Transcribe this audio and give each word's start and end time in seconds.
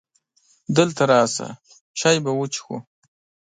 دلته 0.77 1.01
راشه! 1.11 1.47
چای 1.99 2.17
به 2.23 2.31
وڅښو. 2.37 2.75